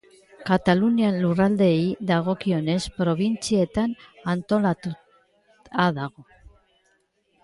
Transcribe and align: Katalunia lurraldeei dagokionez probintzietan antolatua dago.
Katalunia 0.47 1.09
lurraldeei 1.15 1.83
dagokionez 2.11 2.79
probintzietan 2.95 3.93
antolatua 4.33 5.91
dago. 5.99 6.27